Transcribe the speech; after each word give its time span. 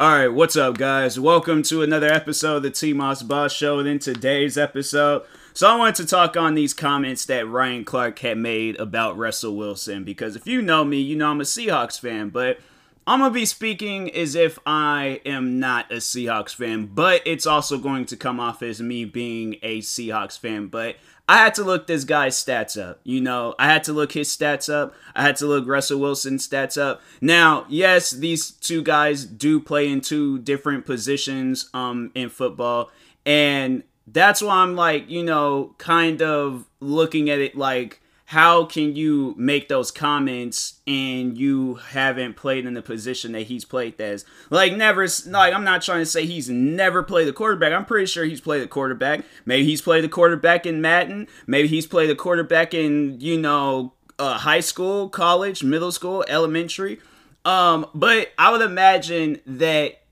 All 0.00 0.12
right, 0.12 0.28
what's 0.28 0.54
up, 0.54 0.78
guys? 0.78 1.18
Welcome 1.18 1.64
to 1.64 1.82
another 1.82 2.06
episode 2.06 2.58
of 2.58 2.62
the 2.62 2.70
T 2.70 2.92
Moss 2.92 3.20
Boss 3.24 3.52
Show. 3.52 3.80
And 3.80 3.88
in 3.88 3.98
today's 3.98 4.56
episode, 4.56 5.24
so 5.52 5.68
I 5.68 5.74
wanted 5.74 5.96
to 5.96 6.06
talk 6.06 6.36
on 6.36 6.54
these 6.54 6.72
comments 6.72 7.24
that 7.24 7.48
Ryan 7.48 7.84
Clark 7.84 8.20
had 8.20 8.38
made 8.38 8.76
about 8.76 9.18
Russell 9.18 9.56
Wilson 9.56 10.04
because 10.04 10.36
if 10.36 10.46
you 10.46 10.62
know 10.62 10.84
me, 10.84 11.00
you 11.00 11.16
know 11.16 11.32
I'm 11.32 11.40
a 11.40 11.44
Seahawks 11.44 11.98
fan, 11.98 12.28
but 12.28 12.60
I'm 13.08 13.18
gonna 13.18 13.34
be 13.34 13.44
speaking 13.44 14.14
as 14.14 14.36
if 14.36 14.60
I 14.64 15.20
am 15.26 15.58
not 15.58 15.90
a 15.90 15.96
Seahawks 15.96 16.54
fan, 16.54 16.90
but 16.94 17.20
it's 17.26 17.44
also 17.44 17.76
going 17.76 18.06
to 18.06 18.16
come 18.16 18.38
off 18.38 18.62
as 18.62 18.80
me 18.80 19.04
being 19.04 19.56
a 19.64 19.80
Seahawks 19.80 20.38
fan. 20.38 20.68
But 20.68 20.94
I 21.28 21.36
had 21.36 21.54
to 21.56 21.62
look 21.64 21.86
this 21.86 22.04
guy's 22.04 22.42
stats 22.42 22.80
up. 22.80 23.00
You 23.04 23.20
know, 23.20 23.54
I 23.58 23.66
had 23.66 23.84
to 23.84 23.92
look 23.92 24.12
his 24.12 24.34
stats 24.34 24.72
up. 24.72 24.94
I 25.14 25.22
had 25.22 25.36
to 25.36 25.46
look 25.46 25.66
Russell 25.66 26.00
Wilson's 26.00 26.48
stats 26.48 26.80
up. 26.80 27.02
Now, 27.20 27.66
yes, 27.68 28.10
these 28.10 28.50
two 28.50 28.82
guys 28.82 29.26
do 29.26 29.60
play 29.60 29.88
in 29.88 30.00
two 30.00 30.38
different 30.38 30.86
positions 30.86 31.68
um 31.74 32.10
in 32.14 32.30
football, 32.30 32.90
and 33.26 33.82
that's 34.06 34.40
why 34.40 34.56
I'm 34.56 34.74
like, 34.74 35.10
you 35.10 35.22
know, 35.22 35.74
kind 35.76 36.22
of 36.22 36.64
looking 36.80 37.28
at 37.28 37.40
it 37.40 37.56
like 37.56 38.00
how 38.28 38.66
can 38.66 38.94
you 38.94 39.34
make 39.38 39.70
those 39.70 39.90
comments 39.90 40.80
and 40.86 41.38
you 41.38 41.76
haven't 41.76 42.36
played 42.36 42.66
in 42.66 42.74
the 42.74 42.82
position 42.82 43.32
that 43.32 43.44
he's 43.44 43.64
played 43.64 43.98
as? 43.98 44.26
Like 44.50 44.74
never 44.76 45.06
like 45.28 45.54
I'm 45.54 45.64
not 45.64 45.80
trying 45.80 46.00
to 46.00 46.06
say 46.06 46.26
he's 46.26 46.50
never 46.50 47.02
played 47.02 47.26
the 47.26 47.32
quarterback. 47.32 47.72
I'm 47.72 47.86
pretty 47.86 48.04
sure 48.04 48.26
he's 48.26 48.42
played 48.42 48.62
the 48.62 48.68
quarterback. 48.68 49.24
Maybe 49.46 49.64
he's 49.64 49.80
played 49.80 50.04
the 50.04 50.10
quarterback 50.10 50.66
in 50.66 50.82
Madden. 50.82 51.26
Maybe 51.46 51.68
he's 51.68 51.86
played 51.86 52.10
the 52.10 52.14
quarterback 52.14 52.74
in, 52.74 53.18
you 53.18 53.38
know, 53.38 53.94
uh, 54.18 54.36
high 54.36 54.60
school, 54.60 55.08
college, 55.08 55.64
middle 55.64 55.90
school, 55.90 56.22
elementary. 56.28 57.00
Um, 57.46 57.86
but 57.94 58.32
I 58.36 58.52
would 58.52 58.60
imagine 58.60 59.40
that 59.46 60.02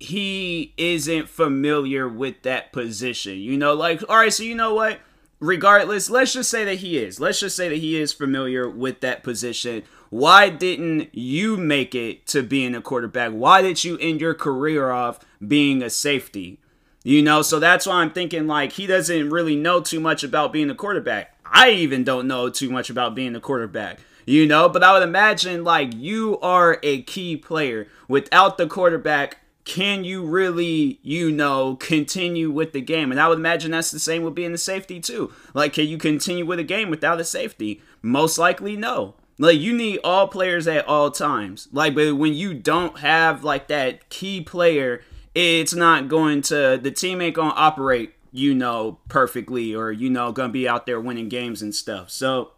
he 0.00 0.74
isn't 0.76 1.28
familiar 1.28 2.08
with 2.08 2.42
that 2.42 2.72
position. 2.72 3.38
You 3.38 3.56
know, 3.56 3.74
like, 3.74 4.02
all 4.08 4.16
right, 4.16 4.32
so 4.32 4.42
you 4.42 4.56
know 4.56 4.74
what? 4.74 4.98
Regardless, 5.40 6.08
let's 6.08 6.34
just 6.34 6.50
say 6.50 6.64
that 6.64 6.76
he 6.76 6.98
is. 6.98 7.18
Let's 7.18 7.40
just 7.40 7.56
say 7.56 7.68
that 7.68 7.78
he 7.78 8.00
is 8.00 8.12
familiar 8.12 8.68
with 8.68 9.00
that 9.00 9.22
position. 9.22 9.82
Why 10.10 10.48
didn't 10.48 11.14
you 11.14 11.56
make 11.56 11.94
it 11.94 12.26
to 12.28 12.42
being 12.42 12.74
a 12.74 12.82
quarterback? 12.82 13.32
Why 13.32 13.62
did 13.62 13.82
you 13.82 13.96
end 13.98 14.20
your 14.20 14.34
career 14.34 14.90
off 14.90 15.20
being 15.46 15.82
a 15.82 15.90
safety? 15.90 16.58
You 17.02 17.22
know, 17.22 17.42
so 17.42 17.58
that's 17.58 17.86
why 17.86 17.94
I'm 17.94 18.10
thinking 18.10 18.46
like 18.46 18.72
he 18.72 18.86
doesn't 18.86 19.30
really 19.30 19.56
know 19.56 19.80
too 19.80 20.00
much 20.00 20.22
about 20.22 20.52
being 20.52 20.68
a 20.68 20.74
quarterback. 20.74 21.34
I 21.44 21.70
even 21.70 22.04
don't 22.04 22.28
know 22.28 22.50
too 22.50 22.70
much 22.70 22.90
about 22.90 23.14
being 23.14 23.34
a 23.34 23.40
quarterback. 23.40 23.98
You 24.26 24.46
know, 24.46 24.68
but 24.68 24.84
I 24.84 24.92
would 24.92 25.02
imagine 25.02 25.64
like 25.64 25.94
you 25.94 26.38
are 26.40 26.78
a 26.82 27.02
key 27.02 27.36
player. 27.36 27.88
Without 28.06 28.58
the 28.58 28.66
quarterback, 28.66 29.38
can 29.70 30.02
you 30.02 30.24
really, 30.24 30.98
you 31.00 31.30
know, 31.30 31.76
continue 31.76 32.50
with 32.50 32.72
the 32.72 32.80
game? 32.80 33.12
And 33.12 33.20
I 33.20 33.28
would 33.28 33.38
imagine 33.38 33.70
that's 33.70 33.92
the 33.92 34.00
same 34.00 34.24
with 34.24 34.34
being 34.34 34.50
the 34.50 34.58
safety 34.58 34.98
too. 34.98 35.32
Like, 35.54 35.74
can 35.74 35.86
you 35.86 35.96
continue 35.96 36.44
with 36.44 36.58
a 36.58 36.64
game 36.64 36.90
without 36.90 37.20
a 37.20 37.24
safety? 37.24 37.80
Most 38.02 38.36
likely, 38.36 38.74
no. 38.74 39.14
Like, 39.38 39.60
you 39.60 39.72
need 39.72 40.00
all 40.02 40.26
players 40.26 40.66
at 40.66 40.88
all 40.88 41.12
times. 41.12 41.68
Like, 41.70 41.94
but 41.94 42.16
when 42.16 42.34
you 42.34 42.52
don't 42.52 42.98
have 42.98 43.44
like 43.44 43.68
that 43.68 44.08
key 44.08 44.40
player, 44.40 45.02
it's 45.36 45.72
not 45.72 46.08
going 46.08 46.42
to 46.42 46.76
the 46.82 46.90
team 46.90 47.20
ain't 47.20 47.36
gonna 47.36 47.54
operate, 47.54 48.14
you 48.32 48.56
know, 48.56 48.98
perfectly 49.08 49.72
or 49.72 49.92
you 49.92 50.10
know, 50.10 50.32
gonna 50.32 50.52
be 50.52 50.68
out 50.68 50.84
there 50.84 51.00
winning 51.00 51.28
games 51.28 51.62
and 51.62 51.72
stuff. 51.72 52.10
So, 52.10 52.50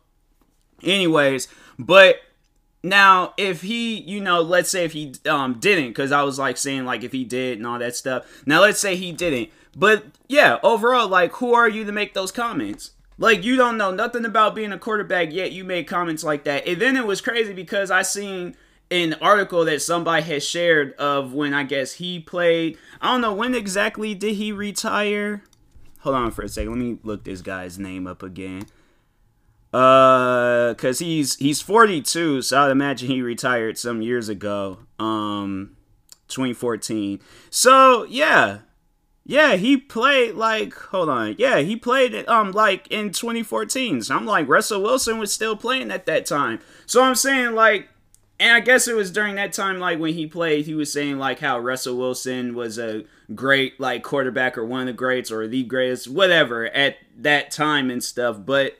anyways, 0.82 1.46
but 1.78 2.20
now, 2.82 3.34
if 3.36 3.62
he, 3.62 4.00
you 4.00 4.20
know, 4.20 4.40
let's 4.40 4.70
say 4.70 4.84
if 4.84 4.92
he 4.92 5.14
um 5.28 5.58
didn't, 5.60 5.88
because 5.88 6.12
I 6.12 6.22
was 6.22 6.38
like 6.38 6.56
saying 6.56 6.84
like 6.84 7.04
if 7.04 7.12
he 7.12 7.24
did 7.24 7.58
and 7.58 7.66
all 7.66 7.78
that 7.78 7.96
stuff. 7.96 8.42
Now, 8.46 8.60
let's 8.60 8.80
say 8.80 8.96
he 8.96 9.12
didn't, 9.12 9.50
but 9.76 10.04
yeah, 10.28 10.58
overall, 10.62 11.08
like, 11.08 11.32
who 11.34 11.54
are 11.54 11.68
you 11.68 11.84
to 11.84 11.92
make 11.92 12.14
those 12.14 12.32
comments? 12.32 12.92
Like, 13.18 13.44
you 13.44 13.56
don't 13.56 13.78
know 13.78 13.90
nothing 13.90 14.24
about 14.24 14.54
being 14.54 14.72
a 14.72 14.78
quarterback 14.78 15.32
yet. 15.32 15.52
You 15.52 15.64
made 15.64 15.86
comments 15.86 16.24
like 16.24 16.44
that, 16.44 16.66
and 16.66 16.80
then 16.80 16.96
it 16.96 17.06
was 17.06 17.20
crazy 17.20 17.52
because 17.52 17.90
I 17.90 18.02
seen 18.02 18.56
an 18.90 19.14
article 19.22 19.64
that 19.64 19.80
somebody 19.80 20.22
had 20.22 20.42
shared 20.42 20.92
of 20.94 21.32
when 21.32 21.54
I 21.54 21.62
guess 21.62 21.94
he 21.94 22.20
played. 22.20 22.76
I 23.00 23.12
don't 23.12 23.20
know 23.20 23.32
when 23.32 23.54
exactly 23.54 24.14
did 24.14 24.34
he 24.34 24.52
retire. 24.52 25.44
Hold 26.00 26.16
on 26.16 26.30
for 26.32 26.42
a 26.42 26.48
second. 26.48 26.70
Let 26.72 26.78
me 26.78 26.98
look 27.02 27.24
this 27.24 27.40
guy's 27.42 27.78
name 27.78 28.06
up 28.06 28.22
again. 28.22 28.66
Uh, 29.72 30.74
cause 30.74 30.98
he's 30.98 31.36
he's 31.36 31.62
42, 31.62 32.42
so 32.42 32.60
I'd 32.60 32.70
imagine 32.70 33.08
he 33.08 33.22
retired 33.22 33.78
some 33.78 34.02
years 34.02 34.28
ago. 34.28 34.80
Um, 34.98 35.76
2014. 36.28 37.20
So 37.50 38.04
yeah, 38.04 38.58
yeah, 39.24 39.54
he 39.56 39.76
played 39.76 40.34
like 40.34 40.74
hold 40.74 41.08
on, 41.08 41.36
yeah, 41.38 41.58
he 41.58 41.76
played 41.76 42.26
um 42.28 42.52
like 42.52 42.88
in 42.88 43.12
2014. 43.12 44.02
So 44.02 44.16
I'm 44.16 44.26
like 44.26 44.48
Russell 44.48 44.82
Wilson 44.82 45.18
was 45.18 45.32
still 45.32 45.56
playing 45.56 45.90
at 45.90 46.06
that 46.06 46.26
time. 46.26 46.60
So 46.86 47.02
I'm 47.02 47.14
saying 47.14 47.54
like 47.54 47.88
and 48.40 48.56
I 48.56 48.60
guess 48.60 48.88
it 48.88 48.96
was 48.96 49.12
during 49.12 49.36
that 49.36 49.52
time, 49.52 49.78
like 49.78 50.00
when 50.00 50.14
he 50.14 50.26
played, 50.26 50.66
he 50.66 50.74
was 50.74 50.92
saying 50.92 51.18
like 51.18 51.38
how 51.38 51.60
Russell 51.60 51.96
Wilson 51.96 52.56
was 52.56 52.76
a 52.76 53.04
great 53.36 53.78
like 53.78 54.02
quarterback 54.02 54.58
or 54.58 54.66
one 54.66 54.80
of 54.80 54.86
the 54.88 54.92
greats 54.94 55.30
or 55.30 55.46
the 55.46 55.62
greatest, 55.62 56.08
whatever 56.08 56.66
at 56.66 56.96
that 57.18 57.52
time 57.52 57.88
and 57.88 58.02
stuff. 58.02 58.38
But 58.44 58.78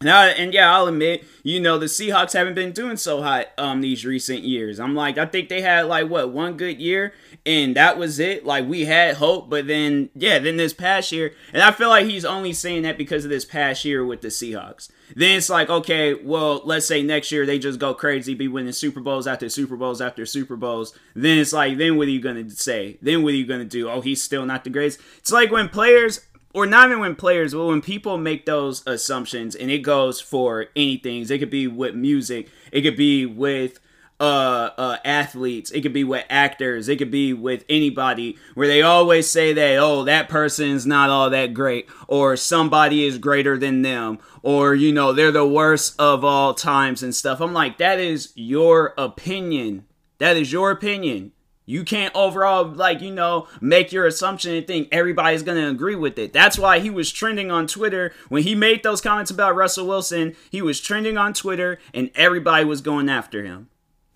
now, 0.00 0.22
and 0.22 0.54
yeah, 0.54 0.72
I'll 0.72 0.86
admit, 0.86 1.24
you 1.42 1.60
know, 1.60 1.78
the 1.78 1.86
Seahawks 1.86 2.32
haven't 2.32 2.54
been 2.54 2.72
doing 2.72 2.96
so 2.96 3.22
hot 3.22 3.48
um 3.58 3.80
these 3.80 4.04
recent 4.04 4.44
years. 4.44 4.78
I'm 4.78 4.94
like, 4.94 5.18
I 5.18 5.26
think 5.26 5.48
they 5.48 5.60
had 5.60 5.86
like 5.86 6.08
what 6.08 6.30
one 6.30 6.56
good 6.56 6.80
year, 6.80 7.14
and 7.44 7.74
that 7.76 7.98
was 7.98 8.20
it. 8.20 8.44
Like 8.44 8.66
we 8.66 8.84
had 8.84 9.16
hope, 9.16 9.50
but 9.50 9.66
then 9.66 10.10
yeah, 10.14 10.38
then 10.38 10.56
this 10.56 10.72
past 10.72 11.10
year, 11.10 11.32
and 11.52 11.62
I 11.62 11.72
feel 11.72 11.88
like 11.88 12.06
he's 12.06 12.24
only 12.24 12.52
saying 12.52 12.82
that 12.82 12.98
because 12.98 13.24
of 13.24 13.30
this 13.30 13.44
past 13.44 13.84
year 13.84 14.04
with 14.04 14.20
the 14.20 14.28
Seahawks. 14.28 14.88
Then 15.16 15.38
it's 15.38 15.48
like, 15.48 15.70
okay, 15.70 16.14
well, 16.14 16.60
let's 16.64 16.86
say 16.86 17.02
next 17.02 17.32
year 17.32 17.46
they 17.46 17.58
just 17.58 17.78
go 17.78 17.94
crazy, 17.94 18.34
be 18.34 18.46
winning 18.46 18.72
Super 18.72 19.00
Bowls 19.00 19.26
after 19.26 19.48
Super 19.48 19.76
Bowls 19.76 20.00
after 20.00 20.26
Super 20.26 20.56
Bowls. 20.56 20.96
Then 21.14 21.38
it's 21.38 21.52
like, 21.52 21.78
then 21.78 21.96
what 21.96 22.08
are 22.08 22.10
you 22.10 22.20
gonna 22.20 22.48
say? 22.50 22.98
Then 23.00 23.22
what 23.22 23.32
are 23.32 23.36
you 23.36 23.46
gonna 23.46 23.64
do? 23.64 23.88
Oh, 23.88 24.00
he's 24.00 24.22
still 24.22 24.44
not 24.44 24.64
the 24.64 24.70
greatest. 24.70 25.00
It's 25.18 25.32
like 25.32 25.50
when 25.50 25.68
players 25.70 26.20
or 26.54 26.66
not 26.66 26.88
even 26.88 27.00
when 27.00 27.14
players, 27.14 27.52
but 27.52 27.66
when 27.66 27.80
people 27.82 28.18
make 28.18 28.46
those 28.46 28.82
assumptions, 28.86 29.54
and 29.54 29.70
it 29.70 29.78
goes 29.78 30.20
for 30.20 30.66
anything. 30.74 31.22
It 31.22 31.38
could 31.38 31.50
be 31.50 31.66
with 31.66 31.94
music, 31.94 32.48
it 32.72 32.82
could 32.82 32.96
be 32.96 33.26
with 33.26 33.80
uh, 34.20 34.70
uh, 34.76 34.96
athletes, 35.04 35.70
it 35.70 35.82
could 35.82 35.92
be 35.92 36.02
with 36.04 36.24
actors, 36.28 36.88
it 36.88 36.96
could 36.96 37.10
be 37.10 37.32
with 37.32 37.64
anybody, 37.68 38.36
where 38.54 38.66
they 38.66 38.82
always 38.82 39.30
say 39.30 39.52
that, 39.52 39.76
oh, 39.76 40.04
that 40.04 40.28
person's 40.28 40.86
not 40.86 41.10
all 41.10 41.30
that 41.30 41.54
great, 41.54 41.88
or 42.08 42.36
somebody 42.36 43.04
is 43.04 43.18
greater 43.18 43.56
than 43.56 43.82
them, 43.82 44.18
or, 44.42 44.74
you 44.74 44.92
know, 44.92 45.12
they're 45.12 45.30
the 45.30 45.46
worst 45.46 45.94
of 46.00 46.24
all 46.24 46.54
times 46.54 47.02
and 47.02 47.14
stuff. 47.14 47.40
I'm 47.40 47.52
like, 47.52 47.78
that 47.78 48.00
is 48.00 48.32
your 48.34 48.94
opinion. 48.98 49.84
That 50.18 50.36
is 50.36 50.50
your 50.50 50.72
opinion. 50.72 51.32
You 51.68 51.84
can't 51.84 52.14
overall, 52.14 52.64
like, 52.64 53.02
you 53.02 53.10
know, 53.10 53.46
make 53.60 53.92
your 53.92 54.06
assumption 54.06 54.54
and 54.54 54.66
think 54.66 54.88
everybody's 54.90 55.42
going 55.42 55.58
to 55.58 55.68
agree 55.68 55.96
with 55.96 56.18
it. 56.18 56.32
That's 56.32 56.58
why 56.58 56.78
he 56.78 56.88
was 56.88 57.12
trending 57.12 57.50
on 57.50 57.66
Twitter. 57.66 58.14
When 58.30 58.42
he 58.42 58.54
made 58.54 58.82
those 58.82 59.02
comments 59.02 59.30
about 59.30 59.54
Russell 59.54 59.86
Wilson, 59.86 60.34
he 60.50 60.62
was 60.62 60.80
trending 60.80 61.18
on 61.18 61.34
Twitter 61.34 61.78
and 61.92 62.10
everybody 62.14 62.64
was 62.64 62.80
going 62.80 63.10
after 63.10 63.44
him. 63.44 63.68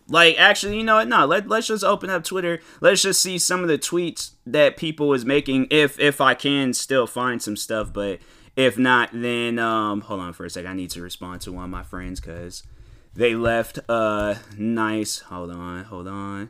Like, 0.08 0.38
actually, 0.38 0.78
you 0.78 0.82
know 0.82 0.94
what? 0.94 1.08
No, 1.08 1.26
let, 1.26 1.46
let's 1.46 1.66
just 1.66 1.84
open 1.84 2.08
up 2.08 2.24
Twitter. 2.24 2.58
Let's 2.80 3.02
just 3.02 3.20
see 3.20 3.36
some 3.36 3.60
of 3.60 3.68
the 3.68 3.76
tweets 3.76 4.30
that 4.46 4.78
people 4.78 5.08
was 5.08 5.26
making 5.26 5.66
if 5.70 6.00
if 6.00 6.22
I 6.22 6.32
can 6.32 6.72
still 6.72 7.06
find 7.06 7.42
some 7.42 7.58
stuff. 7.58 7.92
But 7.92 8.20
if 8.56 8.78
not, 8.78 9.10
then, 9.12 9.58
um, 9.58 10.00
hold 10.00 10.20
on 10.20 10.32
for 10.32 10.46
a 10.46 10.50
sec. 10.50 10.64
I 10.64 10.72
need 10.72 10.88
to 10.92 11.02
respond 11.02 11.42
to 11.42 11.52
one 11.52 11.64
of 11.64 11.70
my 11.70 11.82
friends 11.82 12.18
because 12.18 12.62
they 13.12 13.34
left 13.34 13.78
uh 13.90 14.36
nice. 14.56 15.18
Hold 15.18 15.50
on, 15.50 15.84
hold 15.84 16.08
on. 16.08 16.48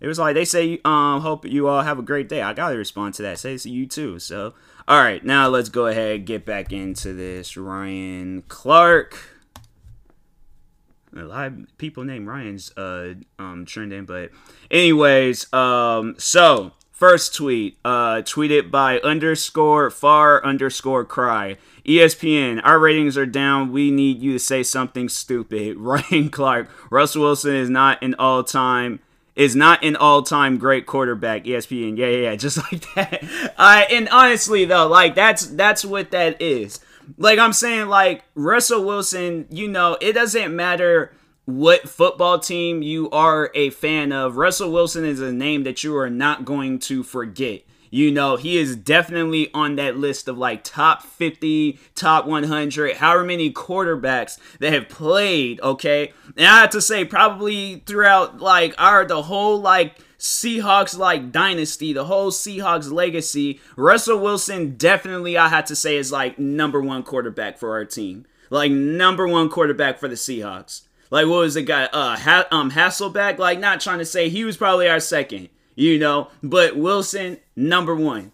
It 0.00 0.06
was 0.06 0.18
like 0.18 0.34
they 0.34 0.44
say, 0.44 0.80
um, 0.84 1.20
hope 1.20 1.44
you 1.44 1.68
all 1.68 1.82
have 1.82 1.98
a 1.98 2.02
great 2.02 2.28
day. 2.28 2.40
I 2.40 2.54
gotta 2.54 2.76
respond 2.76 3.14
to 3.14 3.22
that. 3.22 3.38
Say 3.38 3.56
to 3.58 3.70
you 3.70 3.86
too. 3.86 4.18
So, 4.18 4.54
all 4.88 5.02
right, 5.02 5.22
now 5.24 5.48
let's 5.48 5.68
go 5.68 5.86
ahead 5.86 6.16
and 6.16 6.26
get 6.26 6.46
back 6.46 6.72
into 6.72 7.12
this. 7.12 7.56
Ryan 7.56 8.42
Clark. 8.48 9.18
A 11.14 11.22
lot 11.22 11.48
of 11.48 11.78
people 11.78 12.04
named 12.04 12.26
Ryan's 12.26 12.76
uh 12.76 13.14
um 13.38 13.66
trending, 13.66 14.06
but 14.06 14.30
anyways, 14.70 15.52
um, 15.52 16.14
so 16.18 16.72
first 16.92 17.34
tweet, 17.34 17.78
uh, 17.84 18.16
tweeted 18.22 18.70
by 18.70 19.00
underscore 19.00 19.90
far 19.90 20.42
underscore 20.44 21.04
cry. 21.04 21.56
ESPN, 21.84 22.60
our 22.62 22.78
ratings 22.78 23.18
are 23.18 23.26
down. 23.26 23.72
We 23.72 23.90
need 23.90 24.22
you 24.22 24.32
to 24.34 24.38
say 24.38 24.62
something 24.62 25.08
stupid. 25.08 25.76
Ryan 25.78 26.30
Clark, 26.30 26.70
Russell 26.90 27.22
Wilson 27.22 27.54
is 27.54 27.68
not 27.68 28.02
an 28.02 28.14
all 28.18 28.44
time 28.44 29.00
is 29.36 29.56
not 29.56 29.84
an 29.84 29.96
all-time 29.96 30.58
great 30.58 30.86
quarterback. 30.86 31.44
ESPN, 31.44 31.96
yeah, 31.96 32.06
yeah, 32.06 32.30
yeah, 32.30 32.36
just 32.36 32.58
like 32.72 32.94
that. 32.94 33.52
Uh, 33.56 33.84
and 33.90 34.08
honestly, 34.10 34.64
though, 34.64 34.86
like 34.86 35.14
that's 35.14 35.46
that's 35.46 35.84
what 35.84 36.10
that 36.10 36.40
is. 36.40 36.80
Like 37.18 37.38
I'm 37.38 37.52
saying, 37.52 37.88
like 37.88 38.24
Russell 38.34 38.84
Wilson, 38.84 39.46
you 39.50 39.68
know, 39.68 39.96
it 40.00 40.12
doesn't 40.12 40.54
matter 40.54 41.12
what 41.44 41.88
football 41.88 42.38
team 42.38 42.82
you 42.82 43.10
are 43.10 43.50
a 43.54 43.70
fan 43.70 44.12
of, 44.12 44.36
Russell 44.36 44.70
Wilson 44.70 45.04
is 45.04 45.20
a 45.20 45.32
name 45.32 45.64
that 45.64 45.82
you 45.82 45.96
are 45.96 46.10
not 46.10 46.44
going 46.44 46.78
to 46.80 47.02
forget. 47.02 47.62
You 47.90 48.12
know, 48.12 48.36
he 48.36 48.56
is 48.56 48.76
definitely 48.76 49.52
on 49.52 49.76
that 49.76 49.96
list 49.96 50.28
of 50.28 50.38
like 50.38 50.62
top 50.62 51.02
50, 51.02 51.78
top 51.94 52.26
100, 52.26 52.96
however 52.96 53.24
many 53.24 53.52
quarterbacks 53.52 54.38
that 54.60 54.72
have 54.72 54.88
played, 54.88 55.60
okay? 55.60 56.12
And 56.36 56.46
I 56.46 56.60
have 56.60 56.70
to 56.70 56.80
say, 56.80 57.04
probably 57.04 57.82
throughout 57.86 58.40
like 58.40 58.74
our, 58.78 59.04
the 59.04 59.22
whole 59.22 59.60
like, 59.60 59.98
Seahawks 60.20 60.98
like 60.98 61.32
dynasty, 61.32 61.94
the 61.94 62.04
whole 62.04 62.30
Seahawks 62.30 62.92
legacy, 62.92 63.58
Russell 63.74 64.18
Wilson 64.18 64.76
definitely 64.76 65.38
I 65.38 65.48
had 65.48 65.64
to 65.66 65.76
say 65.76 65.96
is 65.96 66.12
like 66.12 66.38
number 66.38 66.78
one 66.78 67.02
quarterback 67.02 67.56
for 67.56 67.70
our 67.70 67.86
team. 67.86 68.26
Like 68.50 68.70
number 68.70 69.26
one 69.26 69.48
quarterback 69.48 69.98
for 69.98 70.08
the 70.08 70.16
Seahawks. 70.16 70.82
Like 71.10 71.26
what 71.26 71.38
was 71.38 71.54
the 71.54 71.62
guy? 71.62 71.84
Uh, 71.84 72.18
ha- 72.18 72.46
um, 72.50 72.72
Hasselbeck. 72.72 73.38
Like 73.38 73.58
not 73.58 73.80
trying 73.80 73.98
to 73.98 74.04
say 74.04 74.28
he 74.28 74.44
was 74.44 74.58
probably 74.58 74.88
our 74.88 75.00
second, 75.00 75.48
you 75.74 75.98
know, 75.98 76.28
but 76.42 76.76
Wilson 76.76 77.38
number 77.56 77.94
one, 77.94 78.32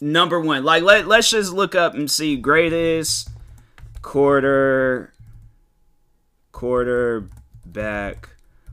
number 0.00 0.40
one. 0.40 0.64
Like 0.64 0.82
let 0.82 1.06
let's 1.06 1.30
just 1.30 1.52
look 1.52 1.74
up 1.74 1.94
and 1.94 2.10
see 2.10 2.36
greatest 2.36 3.30
quarter 4.02 5.12
quarterback 6.52 8.30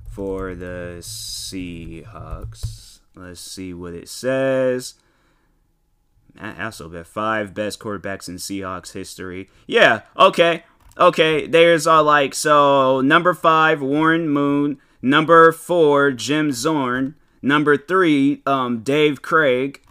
for 0.09 0.55
the 0.55 0.97
Seahawks. 1.01 2.99
Let's 3.15 3.41
see 3.41 3.73
what 3.73 3.93
it 3.93 4.09
says. 4.09 4.95
Matt 6.33 6.57
Hasselbeck, 6.57 7.05
five 7.05 7.53
best 7.53 7.79
quarterbacks 7.79 8.27
in 8.27 8.35
Seahawks 8.35 8.93
history. 8.93 9.49
Yeah, 9.67 10.01
okay. 10.17 10.63
Okay, 10.97 11.45
there's 11.45 11.87
all 11.87 12.03
like 12.03 12.33
so 12.33 13.01
number 13.01 13.33
five, 13.33 13.81
Warren 13.81 14.29
Moon, 14.29 14.79
number 15.01 15.51
four, 15.51 16.11
Jim 16.11 16.51
Zorn, 16.53 17.15
number 17.45 17.77
three, 17.77 18.41
um, 18.45 18.81
Dave 18.81 19.21
Craig, 19.21 19.81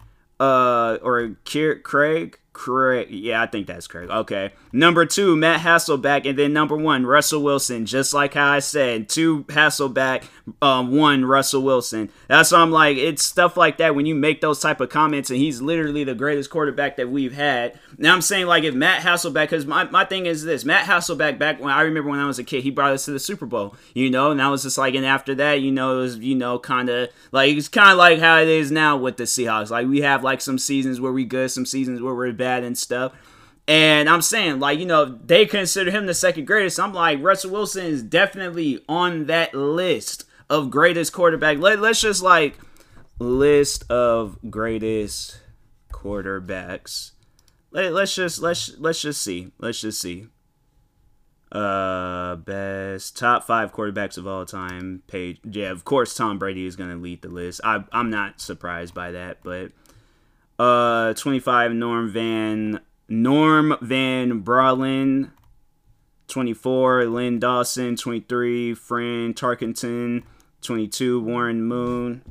uh, 0.40 0.98
or 1.00 1.36
Kier 1.44 1.82
Craig, 1.82 2.38
Craig. 2.54 3.10
Yeah, 3.10 3.42
I 3.42 3.46
think 3.46 3.66
that's 3.66 3.88
Craig. 3.88 4.08
Okay. 4.08 4.52
Number 4.72 5.04
two, 5.04 5.36
Matt 5.36 5.60
Hasselbeck. 5.60 6.26
And 6.26 6.38
then 6.38 6.52
number 6.52 6.76
one, 6.76 7.04
Russell 7.04 7.42
Wilson. 7.42 7.84
Just 7.84 8.14
like 8.14 8.32
how 8.32 8.50
I 8.50 8.60
said, 8.60 9.08
two 9.08 9.42
Hasselbeck, 9.48 10.24
um, 10.62 10.96
one 10.96 11.24
Russell 11.24 11.62
Wilson. 11.62 12.10
That's 12.28 12.52
why 12.52 12.60
I'm 12.60 12.70
like, 12.70 12.96
it's 12.96 13.24
stuff 13.24 13.56
like 13.56 13.78
that 13.78 13.96
when 13.96 14.06
you 14.06 14.14
make 14.14 14.40
those 14.40 14.60
type 14.60 14.80
of 14.80 14.88
comments, 14.88 15.30
and 15.30 15.38
he's 15.38 15.60
literally 15.60 16.04
the 16.04 16.14
greatest 16.14 16.48
quarterback 16.48 16.96
that 16.96 17.10
we've 17.10 17.34
had. 17.34 17.78
Now 17.98 18.14
I'm 18.14 18.22
saying 18.22 18.46
like 18.46 18.62
if 18.62 18.74
Matt 18.74 19.02
Hasselbeck, 19.02 19.50
because 19.50 19.66
my, 19.66 19.84
my 19.84 20.04
thing 20.04 20.26
is 20.26 20.44
this, 20.44 20.64
Matt 20.64 20.86
Hasselbeck 20.86 21.38
back 21.38 21.60
when 21.60 21.72
I 21.72 21.82
remember 21.82 22.10
when 22.10 22.20
I 22.20 22.26
was 22.26 22.38
a 22.38 22.44
kid, 22.44 22.62
he 22.62 22.70
brought 22.70 22.92
us 22.92 23.04
to 23.06 23.10
the 23.10 23.18
Super 23.18 23.46
Bowl, 23.46 23.74
you 23.94 24.10
know, 24.10 24.30
and 24.30 24.40
I 24.40 24.48
was 24.48 24.62
just 24.62 24.78
like, 24.78 24.94
and 24.94 25.04
after 25.04 25.34
that, 25.34 25.60
you 25.60 25.72
know, 25.72 25.98
it 25.98 26.02
was, 26.02 26.18
you 26.18 26.36
know, 26.36 26.60
kind 26.60 26.88
of 26.88 27.10
like, 27.32 27.56
it's 27.56 27.68
kind 27.68 27.90
of 27.90 27.98
like 27.98 28.20
how 28.20 28.38
it 28.38 28.48
is 28.48 28.70
now 28.70 28.96
with 28.96 29.16
the 29.16 29.24
Seahawks. 29.24 29.70
Like 29.70 29.88
we 29.88 30.02
have 30.02 30.22
like 30.22 30.40
some 30.40 30.58
seasons 30.58 31.00
where 31.00 31.12
we 31.12 31.24
good, 31.24 31.50
some 31.50 31.66
seasons 31.66 32.00
where 32.00 32.14
we're 32.14 32.32
bad 32.32 32.43
and 32.44 32.76
stuff. 32.76 33.12
And 33.66 34.08
I'm 34.08 34.20
saying, 34.20 34.60
like, 34.60 34.78
you 34.78 34.84
know, 34.84 35.06
they 35.06 35.46
consider 35.46 35.90
him 35.90 36.04
the 36.06 36.14
second 36.14 36.46
greatest. 36.46 36.78
I'm 36.78 36.92
like, 36.92 37.22
Russell 37.22 37.52
Wilson 37.52 37.86
is 37.86 38.02
definitely 38.02 38.84
on 38.88 39.26
that 39.26 39.54
list 39.54 40.24
of 40.50 40.70
greatest 40.70 41.12
quarterback. 41.12 41.58
Let, 41.58 41.80
let's 41.80 42.02
just 42.02 42.22
like 42.22 42.58
list 43.18 43.90
of 43.90 44.38
greatest 44.50 45.40
quarterbacks. 45.90 47.12
Let, 47.70 47.92
let's 47.92 48.14
just 48.14 48.40
let's 48.40 48.76
let's 48.78 49.00
just 49.00 49.22
see. 49.22 49.50
Let's 49.58 49.80
just 49.80 50.00
see. 50.00 50.26
Uh, 51.50 52.34
best 52.36 53.16
top 53.16 53.44
five 53.44 53.72
quarterbacks 53.72 54.18
of 54.18 54.26
all 54.26 54.44
time. 54.44 55.02
Page, 55.06 55.38
yeah, 55.44 55.70
of 55.70 55.84
course, 55.84 56.14
Tom 56.14 56.38
Brady 56.38 56.66
is 56.66 56.76
gonna 56.76 56.96
lead 56.96 57.22
the 57.22 57.28
list. 57.28 57.60
I 57.64 57.84
I'm 57.92 58.10
not 58.10 58.40
surprised 58.40 58.92
by 58.92 59.12
that, 59.12 59.38
but 59.42 59.72
uh, 60.58 61.14
25 61.14 61.72
Norm 61.72 62.10
Van 62.10 62.80
Norm 63.08 63.76
Van 63.80 64.42
Bralen. 64.42 65.30
24 66.28 67.06
Len 67.06 67.38
Dawson. 67.38 67.96
23 67.96 68.74
Fran 68.74 69.34
Tarkenton. 69.34 70.22
22 70.62 71.20
Warren 71.20 71.62
Moon. 71.62 72.22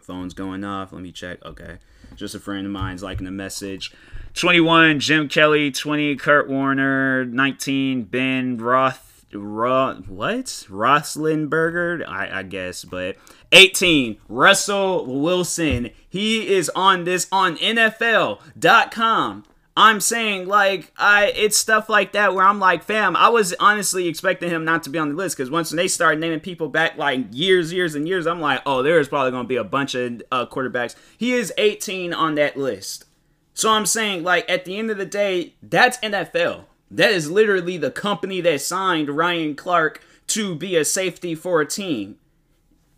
Phone's 0.00 0.34
going 0.34 0.64
off. 0.64 0.92
Let 0.92 1.02
me 1.02 1.12
check. 1.12 1.44
Okay. 1.44 1.78
Just 2.16 2.34
a 2.34 2.40
friend 2.40 2.66
of 2.66 2.72
mine's 2.72 3.02
liking 3.02 3.24
the 3.24 3.30
message. 3.30 3.92
21 4.34 5.00
Jim 5.00 5.28
Kelly. 5.28 5.70
20 5.70 6.16
Kurt 6.16 6.48
Warner. 6.48 7.24
19 7.24 8.04
Ben 8.04 8.56
Roth. 8.58 9.13
Roth 9.34 10.08
what? 10.08 10.46
Roethlisberger, 10.46 12.06
I, 12.08 12.40
I 12.40 12.42
guess, 12.42 12.84
but 12.84 13.16
18 13.52 14.18
Russell 14.28 15.06
Wilson. 15.06 15.90
He 16.08 16.48
is 16.48 16.70
on 16.74 17.04
this 17.04 17.26
on 17.30 17.56
NFL.com. 17.56 19.44
I'm 19.76 20.00
saying 20.00 20.46
like 20.46 20.92
I 20.96 21.32
it's 21.34 21.56
stuff 21.56 21.88
like 21.88 22.12
that 22.12 22.34
where 22.34 22.44
I'm 22.44 22.60
like, 22.60 22.84
fam, 22.84 23.16
I 23.16 23.28
was 23.28 23.54
honestly 23.58 24.06
expecting 24.06 24.50
him 24.50 24.64
not 24.64 24.84
to 24.84 24.90
be 24.90 24.98
on 24.98 25.08
the 25.08 25.16
list 25.16 25.36
because 25.36 25.50
once 25.50 25.70
they 25.70 25.88
start 25.88 26.18
naming 26.18 26.40
people 26.40 26.68
back 26.68 26.96
like 26.96 27.26
years, 27.32 27.72
years, 27.72 27.96
and 27.96 28.06
years, 28.06 28.26
I'm 28.26 28.40
like, 28.40 28.62
oh, 28.66 28.82
there's 28.82 29.08
probably 29.08 29.32
gonna 29.32 29.48
be 29.48 29.56
a 29.56 29.64
bunch 29.64 29.96
of 29.96 30.22
uh, 30.30 30.46
quarterbacks. 30.46 30.94
He 31.18 31.32
is 31.32 31.52
18 31.58 32.14
on 32.14 32.36
that 32.36 32.56
list, 32.56 33.06
so 33.52 33.72
I'm 33.72 33.86
saying 33.86 34.22
like 34.22 34.48
at 34.48 34.64
the 34.64 34.78
end 34.78 34.92
of 34.92 34.98
the 34.98 35.06
day, 35.06 35.54
that's 35.60 35.98
NFL. 35.98 36.66
That 36.90 37.10
is 37.10 37.30
literally 37.30 37.76
the 37.76 37.90
company 37.90 38.40
that 38.42 38.60
signed 38.60 39.08
Ryan 39.08 39.54
Clark 39.56 40.02
to 40.28 40.54
be 40.54 40.76
a 40.76 40.84
safety 40.84 41.34
for 41.34 41.60
a 41.60 41.66
team 41.66 42.18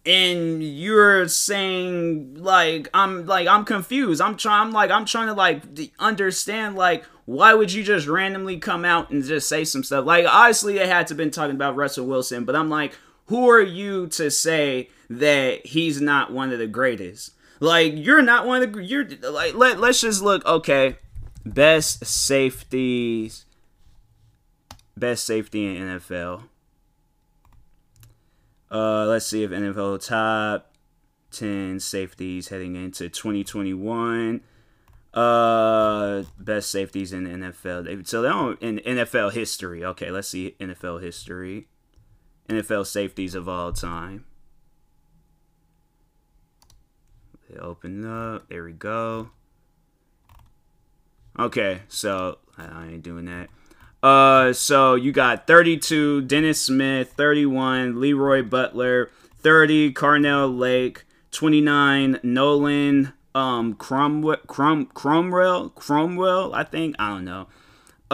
and 0.07 0.63
you're 0.63 1.27
saying 1.27 2.37
like 2.37 2.89
I'm 2.95 3.27
like 3.27 3.49
I'm 3.49 3.65
confused. 3.65 4.21
I'm 4.21 4.37
trying 4.37 4.69
I'm 4.69 4.73
like 4.73 4.91
I'm 4.91 5.05
trying 5.05 5.27
to 5.27 5.35
like 5.35 5.65
understand 5.99 6.77
like 6.77 7.05
why 7.25 7.53
would 7.55 7.73
you 7.73 7.83
just 7.83 8.07
randomly 8.07 8.59
come 8.59 8.85
out 8.85 9.11
and 9.11 9.25
just 9.25 9.49
say 9.49 9.65
some 9.65 9.83
stuff? 9.83 10.07
Like 10.07 10.25
obviously 10.27 10.75
they 10.75 10.87
had 10.87 11.09
to 11.09 11.15
been 11.15 11.33
talking 11.33 11.57
about 11.57 11.75
Russell 11.75 12.07
Wilson, 12.07 12.45
but 12.45 12.55
I'm 12.55 12.71
like 12.71 12.97
who 13.27 13.51
are 13.51 13.61
you 13.61 14.07
to 14.07 14.31
say 14.31 14.89
that 15.11 15.67
he's 15.67 16.01
not 16.01 16.33
one 16.33 16.53
of 16.53 16.61
the 16.61 16.69
greatest? 16.69 17.33
Like 17.59 17.95
you're 17.97 18.23
not 18.23 18.47
one 18.47 18.63
of 18.63 18.73
the 18.73 18.85
you're 18.85 19.09
like 19.29 19.55
let 19.55 19.81
let's 19.81 20.01
just 20.01 20.23
look 20.23 20.47
okay. 20.47 20.99
Best 21.45 22.05
safeties 22.05 23.46
best 24.97 25.25
safety 25.25 25.67
in 25.67 25.83
NFL. 25.83 26.45
Uh, 28.71 29.05
let's 29.07 29.27
see 29.27 29.43
if 29.43 29.51
NFL 29.51 30.05
top 30.07 30.73
10 31.31 31.81
safeties 31.81 32.49
heading 32.49 32.75
into 32.77 33.09
2021. 33.09 34.41
Uh, 35.15 36.25
best 36.39 36.71
safeties 36.71 37.13
in 37.13 37.27
NFL. 37.27 38.07
So 38.07 38.23
they 38.23 38.29
don't 38.29 38.61
in 38.61 38.79
NFL 38.79 39.33
history. 39.33 39.85
Okay, 39.85 40.11
let's 40.11 40.29
see 40.29 40.57
NFL 40.61 41.03
history. 41.03 41.69
NFL 42.49 42.87
safeties 42.87 43.35
of 43.35 43.49
all 43.49 43.73
time. 43.73 44.25
They 47.49 47.59
open 47.59 48.05
up. 48.05 48.49
There 48.49 48.65
we 48.65 48.73
go. 48.73 49.31
Okay, 51.39 51.83
so 51.89 52.39
I 52.57 52.89
ain't 52.89 53.03
doing 53.03 53.27
that. 53.27 53.49
Uh, 54.07 54.53
so 54.53 54.95
you 54.95 55.11
got 55.11 55.49
32 55.49 56.23
Dennis 56.23 56.63
Smith, 56.63 57.15
31 57.17 58.01
Leroy 58.01 58.41
Butler, 58.41 59.11
30 59.41 59.93
Carnell 59.95 60.57
Lake, 60.57 61.05
29 61.33 62.21
Nolan 62.23 63.13
um 63.35 63.75
Cromwell 63.75 64.37
Crom 64.47 64.87
Cromwell 64.87 65.71
Cromwell 65.71 66.55
I 66.55 66.63
think 66.63 66.95
I 67.01 67.09
don't 67.09 67.25
know. 67.25 67.49